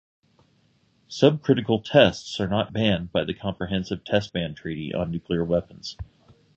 [1.07, 5.95] Subcritical tests are not banned by the Comprehensive Test Ban Treaty on nuclear weapons.